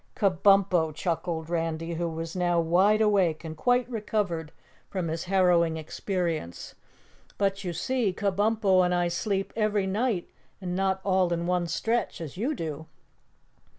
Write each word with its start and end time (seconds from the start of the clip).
"Kabumpo," 0.15 0.91
chuckled 0.95 1.47
Randy, 1.47 1.93
who 1.93 2.09
was 2.09 2.35
now 2.35 2.59
wide 2.59 3.01
awake 3.01 3.43
and 3.43 3.55
quite 3.55 3.87
recovered 3.87 4.51
from 4.89 5.09
his 5.09 5.25
harrowing 5.25 5.77
experience. 5.77 6.73
"But 7.37 7.63
you 7.63 7.71
see, 7.71 8.11
Kabumpo 8.11 8.83
and 8.83 8.95
I 8.95 9.09
sleep 9.09 9.53
every 9.55 9.85
night 9.85 10.27
and 10.59 10.75
not 10.75 11.01
all 11.03 11.31
in 11.31 11.45
one 11.45 11.67
stretch 11.67 12.19
as 12.19 12.35
you 12.35 12.55
do." 12.55 12.87